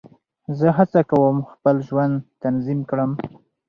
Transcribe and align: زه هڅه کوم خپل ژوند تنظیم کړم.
زه 0.59 0.67
هڅه 0.77 1.01
کوم 1.11 1.37
خپل 1.53 1.75
ژوند 1.87 2.15
تنظیم 2.41 2.79
کړم. 2.89 3.11